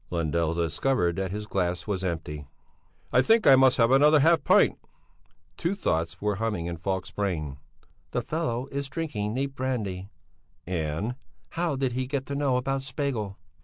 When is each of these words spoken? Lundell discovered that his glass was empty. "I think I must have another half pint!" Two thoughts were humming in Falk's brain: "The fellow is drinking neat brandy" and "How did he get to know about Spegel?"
Lundell 0.09 0.55
discovered 0.55 1.17
that 1.17 1.29
his 1.29 1.45
glass 1.45 1.85
was 1.85 2.03
empty. 2.03 2.47
"I 3.13 3.21
think 3.21 3.45
I 3.45 3.55
must 3.55 3.77
have 3.77 3.91
another 3.91 4.21
half 4.21 4.43
pint!" 4.43 4.79
Two 5.57 5.75
thoughts 5.75 6.19
were 6.19 6.37
humming 6.37 6.65
in 6.65 6.77
Falk's 6.77 7.11
brain: 7.11 7.57
"The 8.09 8.23
fellow 8.23 8.65
is 8.71 8.89
drinking 8.89 9.35
neat 9.35 9.53
brandy" 9.55 10.09
and 10.65 11.13
"How 11.49 11.75
did 11.75 11.91
he 11.91 12.07
get 12.07 12.25
to 12.25 12.35
know 12.35 12.57
about 12.57 12.81
Spegel?" 12.81 13.37